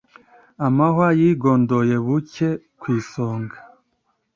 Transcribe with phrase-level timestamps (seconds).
[0.67, 3.57] amahwa yigondoye buke ku isonga